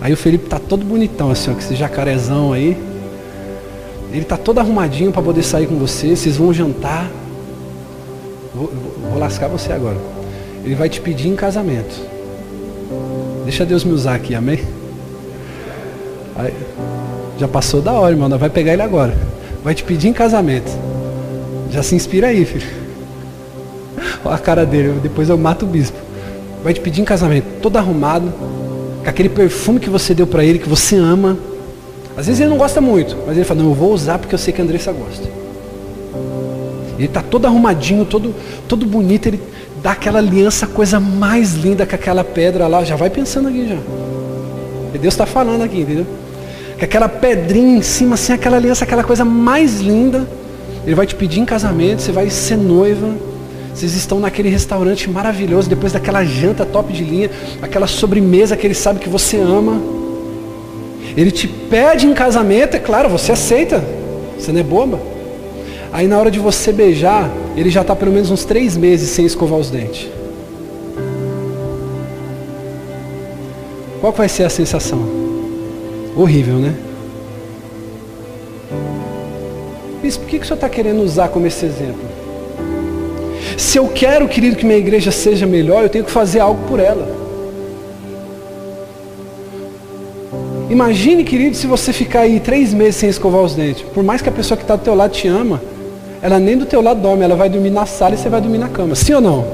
[0.00, 2.76] Aí o Felipe tá todo bonitão assim, ó, com esse jacarezão aí.
[4.12, 7.10] Ele tá todo arrumadinho para poder sair com você, vocês vão jantar.
[8.54, 8.72] Vou,
[9.10, 9.96] vou lascar você agora.
[10.64, 12.00] Ele vai te pedir em casamento.
[13.42, 14.60] Deixa Deus me usar aqui, amém?
[16.36, 16.54] Aí,
[17.38, 18.28] já passou da hora, irmão.
[18.38, 19.16] Vai pegar ele agora.
[19.64, 20.70] Vai te pedir em casamento.
[21.72, 22.85] Já se inspira aí, filho.
[24.30, 25.98] A cara dele, depois eu mato o bispo.
[26.62, 28.32] Vai te pedir em casamento, todo arrumado,
[29.02, 31.36] com aquele perfume que você deu para ele, que você ama.
[32.16, 34.38] Às vezes ele não gosta muito, mas ele fala, não, eu vou usar porque eu
[34.38, 35.28] sei que a Andressa gosta.
[36.96, 38.34] Ele está todo arrumadinho, todo,
[38.66, 39.40] todo bonito, ele
[39.82, 42.82] dá aquela aliança, coisa mais linda com aquela pedra lá.
[42.84, 43.76] Já vai pensando aqui já.
[44.94, 46.06] E Deus está falando aqui, entendeu?
[46.78, 50.26] Com aquela pedrinha em cima, assim, aquela aliança, aquela coisa mais linda.
[50.86, 53.08] Ele vai te pedir em casamento, você vai ser noiva.
[53.76, 58.72] Vocês estão naquele restaurante maravilhoso, depois daquela janta top de linha, aquela sobremesa que ele
[58.72, 59.78] sabe que você ama.
[61.14, 63.84] Ele te pede em casamento, é claro, você aceita.
[64.38, 64.98] Você não é boba.
[65.92, 69.26] Aí na hora de você beijar, ele já está pelo menos uns três meses sem
[69.26, 70.08] escovar os dentes.
[74.00, 75.00] Qual vai ser a sensação?
[76.16, 76.74] Horrível, né?
[80.00, 82.25] Por que, que o senhor está querendo usar como esse exemplo?
[83.56, 86.78] Se eu quero, querido, que minha igreja seja melhor, eu tenho que fazer algo por
[86.78, 87.08] ela.
[90.68, 93.82] Imagine, querido, se você ficar aí três meses sem escovar os dentes.
[93.94, 95.62] Por mais que a pessoa que está do teu lado te ama,
[96.20, 98.58] ela nem do teu lado dorme, ela vai dormir na sala e você vai dormir
[98.58, 98.94] na cama.
[98.94, 99.44] Sim ou não?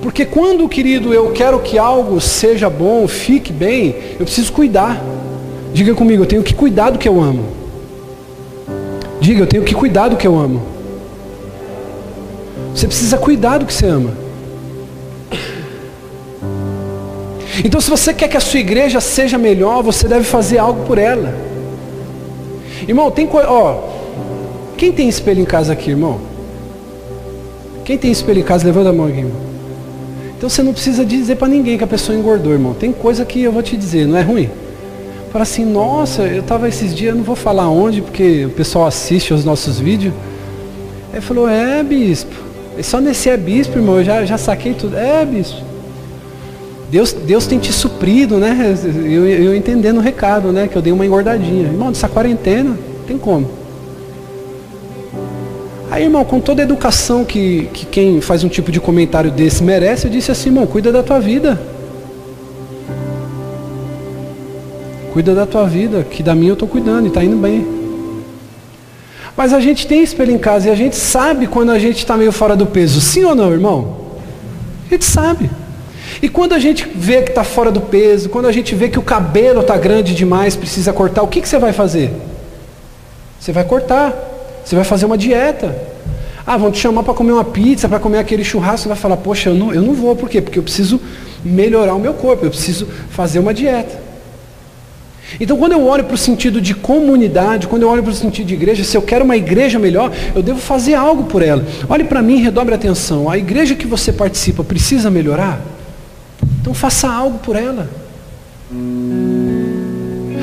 [0.00, 5.02] Porque quando, querido, eu quero que algo seja bom, fique bem, eu preciso cuidar.
[5.74, 7.44] Diga comigo, eu tenho que cuidar do que eu amo.
[9.20, 10.75] Diga, eu tenho que cuidar do que eu amo.
[12.76, 14.12] Você precisa cuidar do que você ama.
[17.64, 20.98] Então, se você quer que a sua igreja seja melhor, você deve fazer algo por
[20.98, 21.34] ela.
[22.86, 23.48] Irmão, tem coisa.
[23.48, 23.80] Ó,
[24.76, 26.20] quem tem espelho em casa aqui, irmão?
[27.82, 29.40] Quem tem espelho em casa, levanta a mão aqui, irmão.
[30.36, 32.74] Então você não precisa dizer para ninguém que a pessoa engordou, irmão.
[32.74, 34.50] Tem coisa que eu vou te dizer, não é ruim?
[35.32, 39.32] Fala assim, nossa, eu estava esses dias, não vou falar onde, porque o pessoal assiste
[39.32, 40.12] os nossos vídeos.
[41.10, 42.45] Ele falou, é, bispo.
[42.82, 44.96] Só nesse é bispo, irmão, eu já, já saquei tudo.
[44.96, 45.62] É, bispo.
[46.90, 48.76] Deus, Deus tem te suprido, né?
[49.04, 50.68] Eu, eu entendendo o recado, né?
[50.68, 51.64] Que eu dei uma engordadinha.
[51.64, 53.48] Irmão, dessa quarentena, tem como.
[55.90, 59.62] Aí, irmão, com toda a educação que, que quem faz um tipo de comentário desse
[59.62, 61.60] merece, eu disse assim, irmão, cuida da tua vida.
[65.12, 67.75] Cuida da tua vida, que da minha eu estou cuidando e está indo bem.
[69.36, 72.16] Mas a gente tem espelho em casa e a gente sabe quando a gente está
[72.16, 73.00] meio fora do peso.
[73.00, 73.96] Sim ou não, irmão?
[74.86, 75.50] A gente sabe.
[76.22, 78.98] E quando a gente vê que está fora do peso, quando a gente vê que
[78.98, 82.10] o cabelo está grande demais, precisa cortar, o que, que você vai fazer?
[83.38, 84.14] Você vai cortar.
[84.64, 85.76] Você vai fazer uma dieta.
[86.44, 88.82] Ah, vão te chamar para comer uma pizza, para comer aquele churrasco.
[88.82, 90.16] Você vai falar, poxa, eu não, eu não vou.
[90.16, 90.40] Por quê?
[90.40, 91.00] Porque eu preciso
[91.44, 94.05] melhorar o meu corpo, eu preciso fazer uma dieta.
[95.40, 98.46] Então, quando eu olho para o sentido de comunidade, quando eu olho para o sentido
[98.46, 101.64] de igreja, se eu quero uma igreja melhor, eu devo fazer algo por ela.
[101.88, 103.28] Olhe para mim e redobre a atenção.
[103.28, 105.60] A igreja que você participa precisa melhorar?
[106.60, 107.88] Então, faça algo por ela.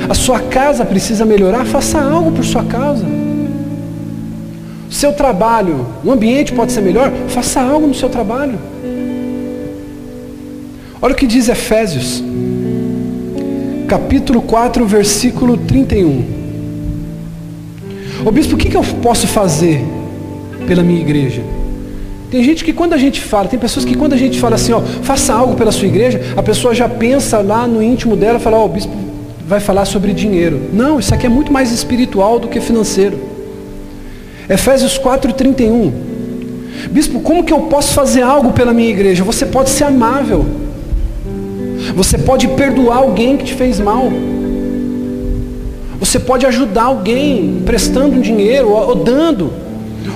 [0.08, 1.64] A sua casa precisa melhorar?
[1.64, 3.06] Faça algo por sua casa.
[4.90, 7.10] Seu trabalho, o ambiente pode ser melhor?
[7.28, 8.58] Faça algo no seu trabalho.
[11.00, 12.22] Olha o que diz Efésios
[13.94, 16.24] capítulo 4, versículo 31.
[18.24, 19.84] Ô bispo, o que, que eu posso fazer
[20.66, 21.40] pela minha igreja?
[22.28, 24.72] Tem gente que quando a gente fala, tem pessoas que quando a gente fala assim,
[24.72, 28.58] ó, faça algo pela sua igreja, a pessoa já pensa lá no íntimo dela, fala,
[28.58, 28.92] ó, o bispo
[29.46, 30.60] vai falar sobre dinheiro.
[30.72, 33.16] Não, isso aqui é muito mais espiritual do que financeiro.
[34.50, 35.92] Efésios 4:31.
[36.90, 39.22] Bispo, como que eu posso fazer algo pela minha igreja?
[39.22, 40.63] Você pode ser amável.
[41.94, 44.12] Você pode perdoar alguém que te fez mal.
[45.98, 49.52] Você pode ajudar alguém prestando um dinheiro ou, dando.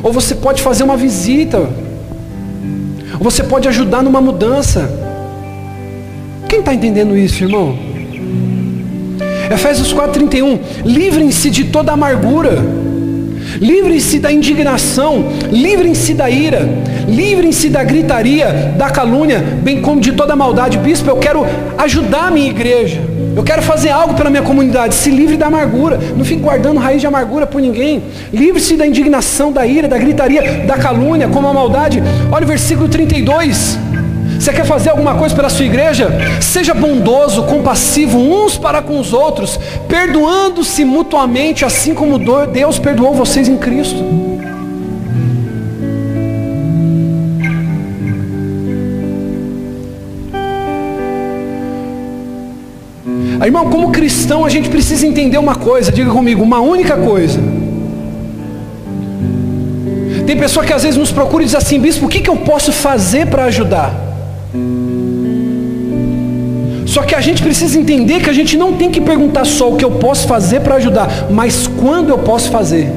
[0.03, 1.59] Ou você pode fazer uma visita.
[1.59, 4.91] Ou você pode ajudar numa mudança.
[6.49, 7.79] Quem está entendendo isso, irmão?
[9.51, 10.59] Efésios 4,31.
[10.85, 12.79] Livrem-se de toda amargura
[13.61, 16.69] Livrem-se da indignação, livrem-se da ira,
[17.09, 20.79] livrem-se da gritaria, da calúnia, bem como de toda maldade.
[20.79, 21.47] Bispo, eu quero
[21.79, 23.01] ajudar a minha igreja.
[23.35, 24.95] Eu quero fazer algo pela minha comunidade.
[24.95, 25.99] Se livre da amargura.
[26.17, 28.03] Não fique guardando raiz de amargura por ninguém.
[28.33, 32.03] Livre-se da indignação, da ira, da gritaria, da calúnia, como a maldade.
[32.31, 33.79] Olha o versículo 32.
[34.39, 36.09] Você quer fazer alguma coisa pela sua igreja?
[36.41, 42.21] Seja bondoso, compassivo uns para com os outros, perdoando-se mutuamente, assim como
[42.53, 44.28] Deus perdoou vocês em Cristo.
[53.41, 57.39] Aí, irmão, como cristão, a gente precisa entender uma coisa, diga comigo, uma única coisa.
[60.27, 62.37] Tem pessoa que às vezes nos procura e diz assim, bispo, o que, que eu
[62.37, 63.95] posso fazer para ajudar?
[66.85, 69.77] Só que a gente precisa entender que a gente não tem que perguntar só o
[69.77, 72.91] que eu posso fazer para ajudar, mas quando eu posso fazer.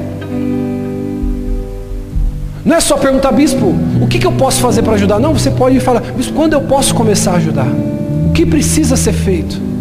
[2.64, 5.18] Não é só perguntar, bispo, o que, que eu posso fazer para ajudar?
[5.18, 7.66] Não, você pode falar, bispo, quando eu posso começar a ajudar?
[8.28, 9.71] O que precisa ser feito?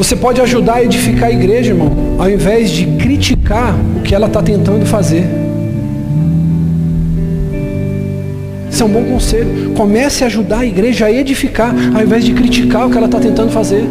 [0.00, 4.28] Você pode ajudar a edificar a igreja, irmão, ao invés de criticar o que ela
[4.28, 5.28] está tentando fazer.
[8.72, 9.74] Esse é um bom conselho.
[9.76, 13.20] Comece a ajudar a igreja a edificar, ao invés de criticar o que ela está
[13.20, 13.84] tentando fazer.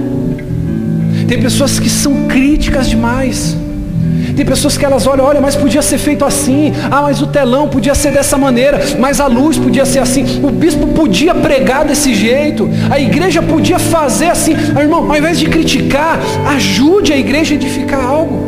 [1.28, 3.56] Tem pessoas que são críticas demais.
[4.40, 6.72] Tem pessoas que elas olham, olha, mas podia ser feito assim.
[6.90, 8.80] Ah, mas o telão podia ser dessa maneira.
[8.98, 10.24] Mas a luz podia ser assim.
[10.42, 12.70] O bispo podia pregar desse jeito.
[12.90, 14.56] A igreja podia fazer assim.
[14.74, 16.18] Ah, irmão, ao invés de criticar,
[16.56, 18.42] ajude a igreja a edificar algo.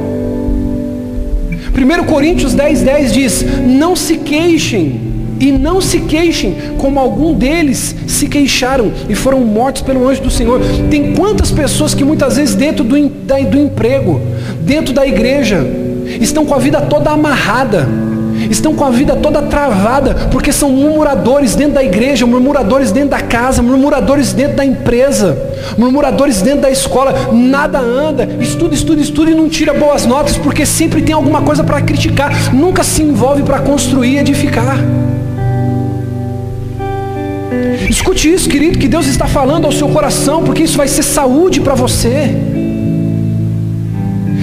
[1.75, 7.95] 1 Coríntios 10, 10 diz: Não se queixem e não se queixem, como algum deles
[8.07, 10.61] se queixaram e foram mortos pelo anjo do Senhor.
[10.89, 14.21] Tem quantas pessoas que muitas vezes dentro do, do emprego,
[14.61, 15.65] dentro da igreja,
[16.19, 17.87] estão com a vida toda amarrada,
[18.49, 23.19] estão com a vida toda travada, porque são murmuradores dentro da igreja, murmuradores dentro da
[23.19, 25.37] casa, murmuradores dentro da empresa,
[25.77, 30.65] murmuradores dentro da escola, nada anda, estuda, estuda, estuda e não tira boas notas, porque
[30.65, 34.77] sempre tem alguma coisa para criticar, nunca se envolve para construir e edificar.
[37.89, 41.59] Escute isso, querido, que Deus está falando ao seu coração, porque isso vai ser saúde
[41.59, 42.60] para você.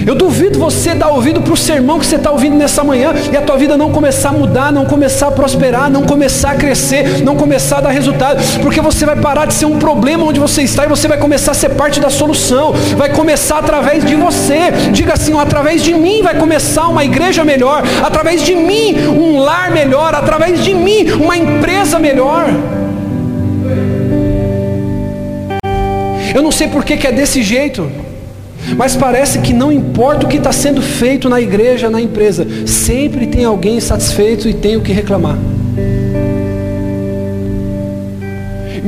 [0.08, 3.36] Eu duvido você dar ouvido para o sermão que você está ouvindo nessa manhã e
[3.36, 7.22] a tua vida não começar a mudar, não começar a prosperar, não começar a crescer,
[7.22, 10.62] não começar a dar resultado, porque você vai parar de ser um problema onde você
[10.62, 12.72] está e você vai começar a ser parte da solução.
[12.96, 14.70] Vai começar através de você.
[14.92, 19.70] Diga assim: através de mim vai começar uma igreja melhor, através de mim um lar
[19.72, 22.46] melhor, através de mim uma empresa melhor.
[26.34, 28.07] Eu não sei por que, que é desse jeito,
[28.76, 33.26] mas parece que não importa o que está sendo feito na igreja, na empresa, sempre
[33.26, 35.36] tem alguém insatisfeito e tem o que reclamar.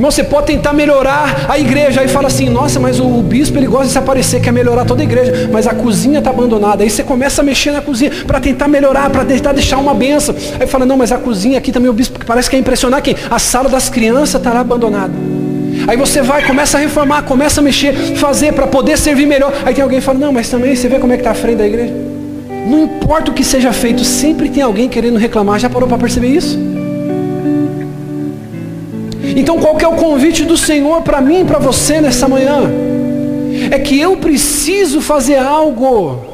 [0.01, 2.01] Irmão, você pode tentar melhorar a igreja.
[2.01, 5.01] Aí fala assim, nossa, mas o, bispo ele gosta de se aparecer, quer melhorar toda
[5.01, 6.83] a igreja, mas a cozinha está abandonada.
[6.83, 10.33] Aí você começa a mexer na cozinha para tentar melhorar, para tentar deixar uma benção.
[10.59, 13.15] Aí fala, não, mas a cozinha aqui também o bispo parece que quer impressionar quem?
[13.29, 15.30] A sala das crianças está lá abandonada.
[15.87, 19.53] Aí você vai, começa a reformar, começa a mexer, fazer para poder servir melhor.
[19.65, 21.35] Aí tem alguém que fala, não, mas também você vê como é que está a
[21.35, 21.93] frente da igreja?
[22.67, 25.59] Não importa o que seja feito, sempre tem alguém querendo reclamar.
[25.59, 26.57] Já parou para perceber isso?
[29.35, 32.69] Então qual que é o convite do Senhor para mim e para você nessa manhã?
[33.71, 36.31] É que eu preciso fazer algo.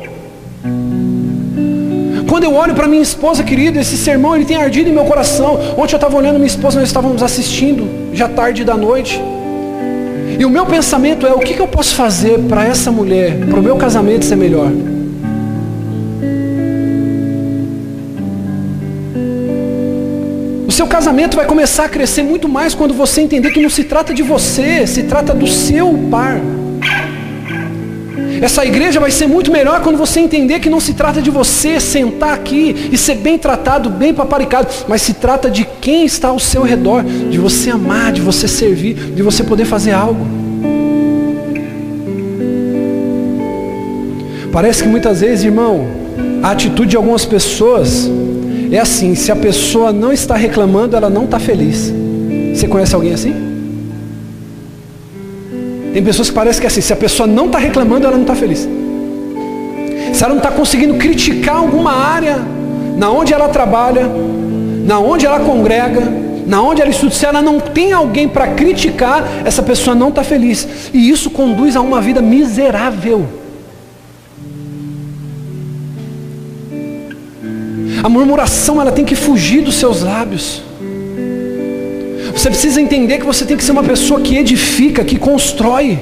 [2.27, 5.59] Quando eu olho para minha esposa querida, esse sermão ele tem ardido em meu coração.
[5.77, 9.21] Ontem eu estava olhando minha esposa, nós estávamos assistindo, já tarde da noite.
[10.39, 13.59] E o meu pensamento é: o que, que eu posso fazer para essa mulher, para
[13.59, 14.71] o meu casamento ser melhor?
[20.67, 23.83] O seu casamento vai começar a crescer muito mais quando você entender que não se
[23.85, 26.39] trata de você, se trata do seu par.
[28.41, 31.79] Essa igreja vai ser muito melhor quando você entender que não se trata de você
[31.79, 36.39] sentar aqui e ser bem tratado, bem paparicado, mas se trata de quem está ao
[36.39, 40.25] seu redor, de você amar, de você servir, de você poder fazer algo.
[44.51, 45.87] Parece que muitas vezes, irmão,
[46.41, 48.09] a atitude de algumas pessoas
[48.71, 51.93] é assim: se a pessoa não está reclamando, ela não está feliz.
[52.53, 53.46] Você conhece alguém assim?
[55.93, 58.23] Tem pessoas que parecem que é assim, se a pessoa não está reclamando, ela não
[58.23, 58.67] está feliz.
[60.13, 62.39] Se ela não está conseguindo criticar alguma área,
[62.97, 64.09] na onde ela trabalha,
[64.85, 66.01] na onde ela congrega,
[66.45, 70.23] na onde ela estuda, se ela não tem alguém para criticar, essa pessoa não está
[70.23, 70.89] feliz.
[70.93, 73.27] E isso conduz a uma vida miserável.
[78.01, 80.63] A murmuração ela tem que fugir dos seus lábios.
[82.37, 85.97] Você precisa entender que você tem que ser uma pessoa que edifica, que constrói.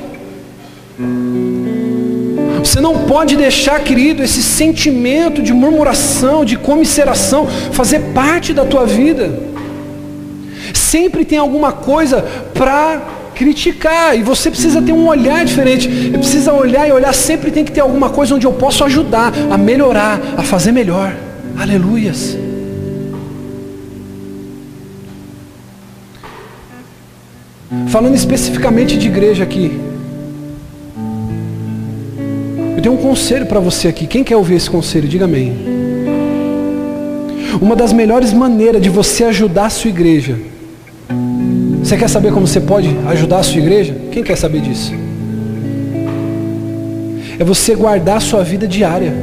[2.59, 8.86] Você não pode deixar, querido, esse sentimento de murmuração, de comisseração, fazer parte da tua
[8.86, 9.39] vida.
[10.73, 12.21] Sempre tem alguma coisa
[12.53, 13.01] para
[13.33, 15.88] criticar, e você precisa ter um olhar diferente.
[16.09, 19.57] Precisa olhar e olhar, sempre tem que ter alguma coisa onde eu posso ajudar a
[19.57, 21.15] melhorar, a fazer melhor.
[21.57, 22.45] Aleluias.
[27.89, 29.80] Falando especificamente de igreja aqui.
[32.76, 34.05] Eu tenho um conselho para você aqui.
[34.05, 35.07] Quem quer ouvir esse conselho?
[35.07, 35.55] Diga amém.
[37.61, 40.38] Uma das melhores maneiras de você ajudar a sua igreja.
[41.80, 43.95] Você quer saber como você pode ajudar a sua igreja?
[44.11, 44.93] Quem quer saber disso?
[47.39, 49.13] É você guardar a sua vida diária.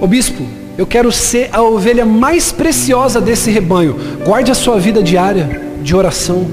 [0.00, 0.42] Ô bispo,
[0.78, 3.96] eu quero ser a ovelha mais preciosa desse rebanho.
[4.24, 6.44] Guarde a sua vida diária de oração.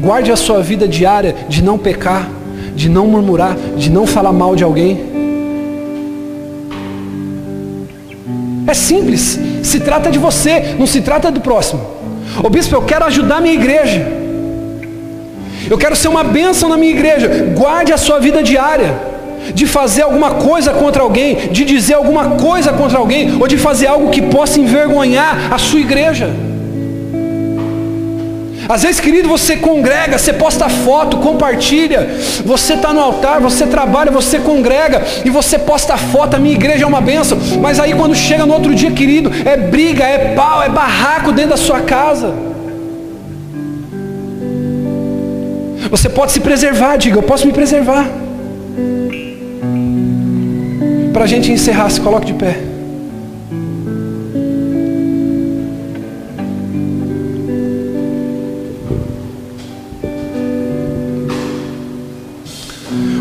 [0.00, 2.26] Guarde a sua vida diária de não pecar,
[2.74, 5.04] de não murmurar, de não falar mal de alguém.
[8.66, 11.82] É simples, se trata de você, não se trata do próximo.
[12.42, 14.00] Ô bispo, eu quero ajudar minha igreja.
[15.70, 17.28] Eu quero ser uma bênção na minha igreja.
[17.54, 18.90] Guarde a sua vida diária
[19.54, 23.86] de fazer alguma coisa contra alguém, de dizer alguma coisa contra alguém, ou de fazer
[23.86, 26.53] algo que possa envergonhar a sua igreja.
[28.68, 32.08] Às vezes, querido, você congrega, você posta foto, compartilha.
[32.44, 36.34] Você está no altar, você trabalha, você congrega e você posta foto.
[36.34, 37.38] A minha igreja é uma benção.
[37.60, 41.50] Mas aí, quando chega no outro dia, querido, é briga, é pau, é barraco dentro
[41.50, 42.34] da sua casa.
[45.90, 48.08] Você pode se preservar, diga, eu posso me preservar.
[51.12, 52.73] Para a gente encerrar, se coloque de pé.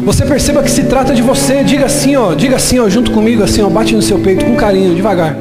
[0.05, 3.41] Você perceba que se trata de você, diga assim, ó, diga assim, ó, junto comigo,
[3.41, 5.35] assim, ó, bate no seu peito com carinho, devagar.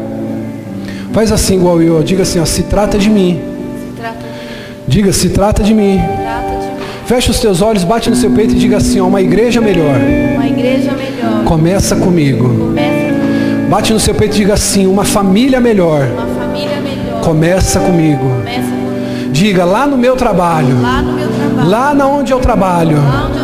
[1.12, 3.40] Faz assim igual eu, diga assim, ó, se trata de mim.
[3.78, 6.00] Se trata de diga, se trata de mim.
[6.00, 6.72] Trata de mim.
[7.06, 9.96] Fecha os teus olhos, bate no seu peito e diga assim, ó, uma igreja melhor.
[10.34, 11.44] Uma igreja melhor.
[11.44, 12.48] Começa comigo.
[12.48, 13.68] Começa comigo.
[13.68, 16.06] Bate no seu peito e diga assim, uma família melhor.
[16.06, 17.20] Uma família melhor.
[17.22, 18.22] Começa comigo.
[18.22, 19.32] Começa comigo.
[19.32, 20.80] Diga lá no meu trabalho.
[20.80, 21.68] Lá no meu trabalho.
[21.68, 22.96] Lá na onde eu trabalho.
[22.96, 23.41] Lá onde eu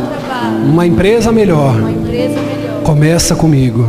[0.64, 1.74] uma empresa melhor.
[2.84, 3.86] Começa comigo.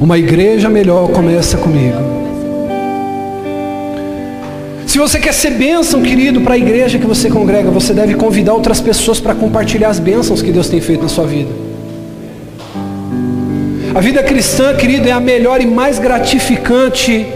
[0.00, 1.98] Uma igreja melhor começa comigo.
[4.86, 8.54] Se você quer ser bênção, querido, para a igreja que você congrega, você deve convidar
[8.54, 11.50] outras pessoas para compartilhar as bênçãos que Deus tem feito na sua vida.
[13.94, 17.26] A vida cristã, querido, é a melhor e mais gratificante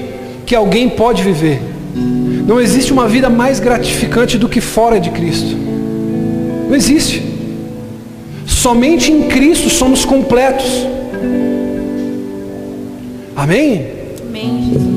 [0.46, 1.60] que alguém pode viver.
[2.46, 5.56] Não existe uma vida mais gratificante do que fora de Cristo.
[6.68, 7.33] Não existe.
[8.46, 10.86] Somente em Cristo somos completos.
[13.36, 13.86] Amém?
[14.28, 14.94] Amém, Jesus.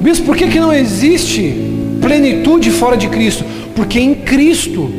[0.00, 1.54] Bispo, por que, que não existe
[2.00, 3.44] plenitude fora de Cristo?
[3.76, 4.90] Porque em Cristo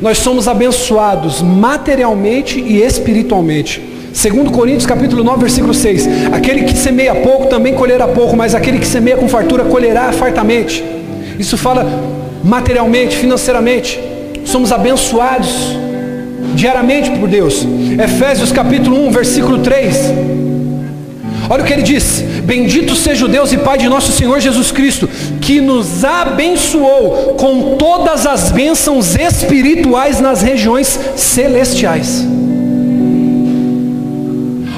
[0.00, 3.82] nós somos abençoados materialmente e espiritualmente.
[4.12, 6.08] Segundo Coríntios capítulo 9, versículo 6.
[6.32, 10.82] Aquele que semeia pouco também colherá pouco, mas aquele que semeia com fartura colherá fartamente.
[11.38, 11.86] Isso fala
[12.42, 14.00] materialmente, financeiramente.
[14.46, 15.76] Somos abençoados
[16.54, 17.66] diariamente por Deus.
[18.02, 19.96] Efésios capítulo 1, versículo 3.
[21.50, 24.70] Olha o que ele diz: Bendito seja o Deus e Pai de nosso Senhor Jesus
[24.70, 25.08] Cristo,
[25.40, 32.24] que nos abençoou com todas as bênçãos espirituais nas regiões celestiais.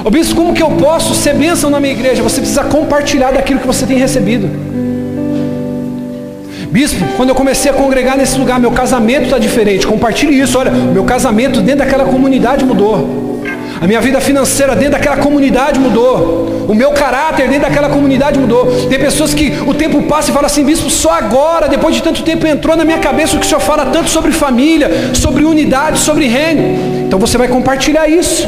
[0.03, 2.23] Ô bispo, como que eu posso ser bênção na minha igreja?
[2.23, 4.49] Você precisa compartilhar daquilo que você tem recebido.
[6.71, 9.87] Bispo, quando eu comecei a congregar nesse lugar, meu casamento está diferente.
[9.87, 10.57] Compartilhe isso.
[10.57, 13.29] Olha, meu casamento dentro daquela comunidade mudou.
[13.81, 16.65] A minha vida financeira dentro daquela comunidade mudou.
[16.67, 18.67] O meu caráter dentro daquela comunidade mudou.
[18.87, 22.21] Tem pessoas que o tempo passa e falam assim, bispo, só agora, depois de tanto
[22.21, 25.97] tempo, entrou na minha cabeça o que o senhor fala tanto sobre família, sobre unidade,
[25.97, 27.05] sobre reino.
[27.07, 28.47] Então você vai compartilhar isso.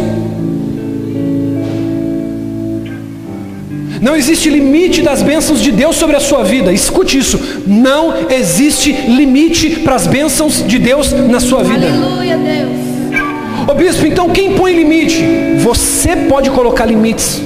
[4.02, 6.74] Não existe limite das bênçãos de Deus sobre a sua vida.
[6.74, 7.40] Escute isso.
[7.68, 11.86] Não existe limite para as bênçãos de Deus na sua vida.
[11.88, 13.70] Aleluia, Deus.
[13.70, 15.24] Ô bispo, então quem põe limite?
[15.60, 17.40] Você pode colocar limites.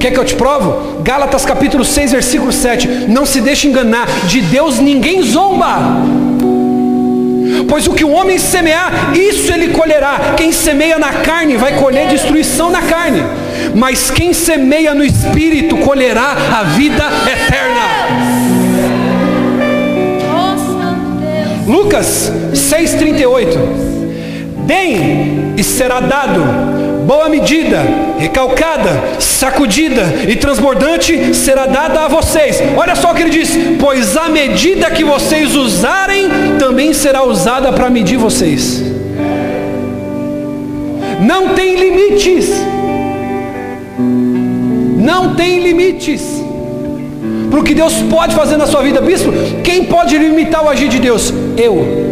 [0.00, 1.00] Quer que eu te provo?
[1.02, 2.88] Gálatas capítulo 6, versículo 7.
[3.08, 5.76] Não se deixe enganar, de Deus ninguém zomba.
[7.70, 10.34] Pois o que o homem semear, isso ele colherá.
[10.36, 13.22] Quem semeia na carne vai colher destruição na carne.
[13.76, 18.40] Mas quem semeia no espírito colherá a vida eterna.
[21.64, 23.90] Lucas 6,38
[24.66, 26.40] Deem e será dado,
[27.10, 27.78] boa medida,
[28.20, 32.62] recalcada, sacudida e transbordante será dada a vocês.
[32.76, 33.50] Olha só o que ele diz:
[33.80, 38.80] Pois a medida que vocês usarem também será usada para medir vocês.
[41.20, 42.48] Não tem limites.
[44.96, 46.22] Não tem limites
[47.50, 49.32] para o que Deus pode fazer na sua vida, bispo.
[49.64, 51.34] Quem pode limitar o agir de Deus?
[51.56, 52.09] Eu.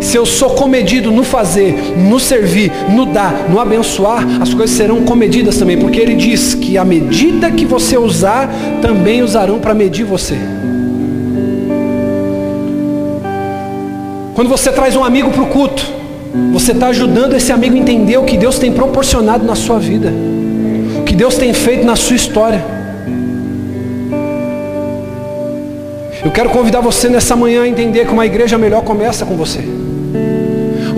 [0.00, 5.02] Se eu sou comedido no fazer, no servir, no dar, no abençoar, as coisas serão
[5.02, 8.48] comedidas também, porque ele diz que a medida que você usar,
[8.80, 10.36] também usarão para medir você.
[14.34, 15.86] Quando você traz um amigo para o culto,
[16.52, 20.10] você está ajudando esse amigo a entender o que Deus tem proporcionado na sua vida,
[20.98, 22.64] o que Deus tem feito na sua história.
[26.24, 29.60] Eu quero convidar você nessa manhã a entender que uma igreja melhor começa com você.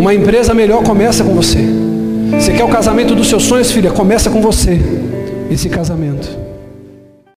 [0.02, 1.60] Uma empresa melhor começa com você.
[2.32, 3.92] Você quer o casamento dos seus sonhos, filha?
[3.92, 4.76] Começa com você.
[5.48, 6.41] Esse casamento.